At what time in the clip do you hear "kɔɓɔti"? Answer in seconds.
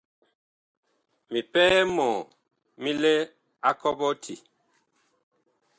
3.81-4.35